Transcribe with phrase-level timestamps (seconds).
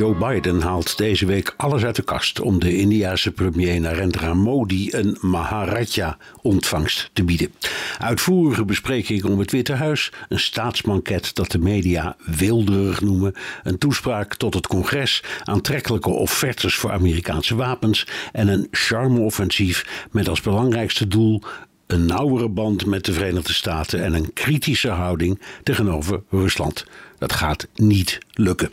[0.00, 4.92] Joe Biden haalt deze week alles uit de kast om de Indiase premier Narendra Modi
[4.92, 7.52] een Maharaja-ontvangst te bieden.
[7.98, 14.34] Uitvoerige besprekingen om het Witte Huis, een staatsmanket dat de media wilderig noemen, een toespraak
[14.34, 21.42] tot het congres, aantrekkelijke offertes voor Amerikaanse wapens en een charme-offensief met als belangrijkste doel
[21.86, 26.84] een nauwere band met de Verenigde Staten en een kritische houding tegenover Rusland.
[27.18, 28.70] Dat gaat niet lukken.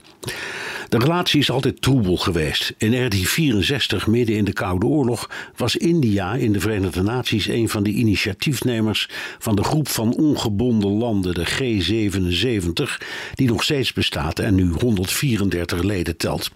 [0.90, 2.74] De relatie is altijd troebel geweest.
[2.78, 7.84] In 1964, midden in de Koude Oorlog, was India in de Verenigde Naties een van
[7.84, 14.56] de initiatiefnemers van de groep van ongebonden landen, de G77, die nog steeds bestaat en
[14.56, 16.52] nu 134 leden telt.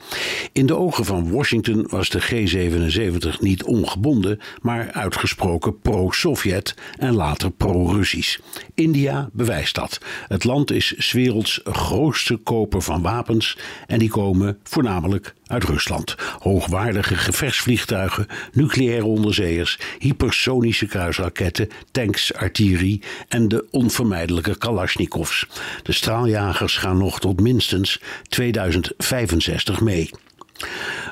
[0.51, 7.51] In de ogen van Washington was de G77 niet ongebonden, maar uitgesproken pro-Sovjet en later
[7.51, 8.39] pro-Russisch.
[8.75, 9.99] India bewijst dat.
[10.27, 16.15] Het land is werelds grootste koper van wapens en die komen voornamelijk uit Rusland.
[16.39, 25.47] Hoogwaardige gevechtsvliegtuigen, nucleaire onderzeeërs, hypersonische kruisraketten, tanks, artillerie en de onvermijdelijke Kalashnikovs.
[25.83, 30.09] De straaljagers gaan nog tot minstens 2065 mee.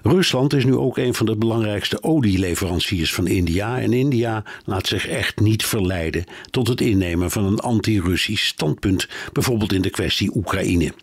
[0.03, 3.79] Rusland is nu ook een van de belangrijkste olieleveranciers van India.
[3.79, 9.73] En India laat zich echt niet verleiden tot het innemen van een anti-Russisch standpunt, bijvoorbeeld
[9.73, 10.93] in de kwestie Oekraïne.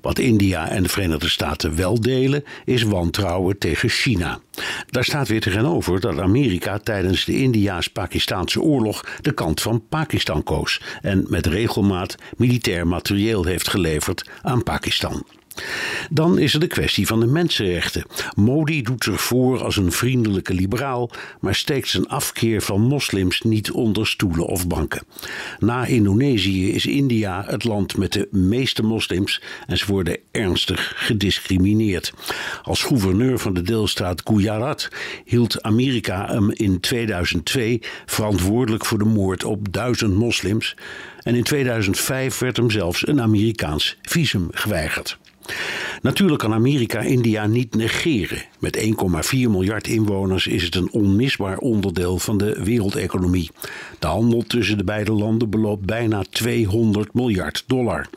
[0.00, 4.40] Wat India en de Verenigde Staten wel delen, is wantrouwen tegen China.
[4.86, 10.80] Daar staat weer tegenover dat Amerika tijdens de Indiaas-Pakistaanse oorlog de kant van Pakistan koos
[11.00, 15.24] en met regelmaat militair materieel heeft geleverd aan Pakistan.
[16.10, 18.04] Dan is er de kwestie van de mensenrechten.
[18.34, 23.70] Modi doet zich voor als een vriendelijke liberaal, maar steekt zijn afkeer van moslims niet
[23.70, 25.02] onder stoelen of banken.
[25.58, 32.12] Na Indonesië is India het land met de meeste moslims en ze worden ernstig gediscrimineerd.
[32.62, 34.88] Als gouverneur van de deelstaat Gujarat
[35.24, 40.76] hield Amerika hem in 2002 verantwoordelijk voor de moord op duizend moslims.
[41.22, 45.18] En in 2005 werd hem zelfs een Amerikaans visum geweigerd.
[46.02, 48.42] Natuurlijk kan Amerika India niet negeren.
[48.58, 48.92] Met 1,4
[49.32, 53.50] miljard inwoners is het een onmisbaar onderdeel van de wereldeconomie.
[53.98, 58.08] De handel tussen de beide landen beloopt bijna 200 miljard dollar.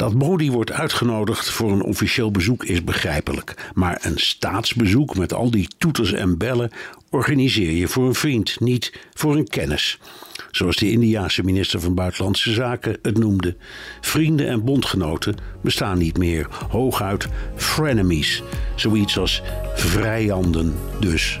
[0.00, 3.70] Dat Modi wordt uitgenodigd voor een officieel bezoek is begrijpelijk.
[3.74, 6.70] Maar een staatsbezoek met al die toeters en bellen
[7.10, 9.98] organiseer je voor een vriend, niet voor een kennis
[10.50, 13.56] zoals de Indiaanse minister van Buitenlandse Zaken het noemde.
[14.00, 18.42] Vrienden en bondgenoten bestaan niet meer, hooguit frenemies,
[18.76, 19.42] zoiets als
[19.74, 21.40] vrijanden dus.